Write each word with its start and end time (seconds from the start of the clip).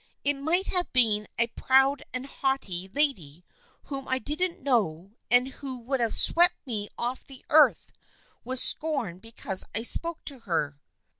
It 0.23 0.35
might 0.35 0.65
have 0.65 0.91
been 0.93 1.27
a 1.37 1.45
proud 1.49 2.01
and 2.11 2.25
haughty 2.25 2.87
lady 2.87 3.45
whom 3.83 4.07
I 4.07 4.17
didn't 4.17 4.59
know 4.59 5.11
and 5.29 5.49
who 5.49 5.77
would 5.77 5.99
have 5.99 6.15
swept 6.15 6.55
me 6.65 6.89
off 6.97 7.23
the 7.23 7.45
earth 7.51 7.93
with 8.43 8.57
scorn 8.57 9.19
be 9.19 9.31
cause 9.31 9.63
I 9.75 9.83
spoke 9.83 10.25
to 10.25 10.39
her." 10.39 10.81